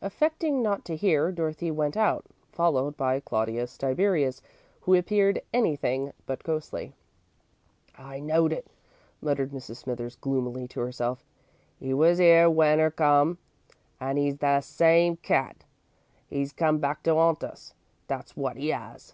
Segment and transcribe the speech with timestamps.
[0.00, 4.40] Affecting not to hear, Dorothy went out, followed by Claudius Tiberius,
[4.80, 6.94] who appeared anything but ghostly.
[7.94, 8.68] "I knowed it,"
[9.20, 9.76] muttered Mrs.
[9.76, 11.26] Smithers, gloomily, to herself.
[11.82, 13.36] "'E was 'ere w'en 'er come,
[14.00, 15.64] and 'e's the same cat.
[16.30, 17.74] 'E's come back to 'aunt us,
[18.06, 19.12] that's wot 'e 'as!"